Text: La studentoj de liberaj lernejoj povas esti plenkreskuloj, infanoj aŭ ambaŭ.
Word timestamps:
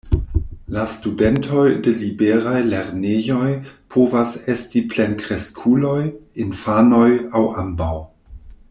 La 0.75 0.85
studentoj 0.93 1.65
de 1.87 1.93
liberaj 1.99 2.55
lernejoj 2.71 3.51
povas 3.97 4.35
esti 4.55 4.83
plenkreskuloj, 4.95 6.01
infanoj 6.47 7.09
aŭ 7.41 7.45
ambaŭ. 7.67 7.97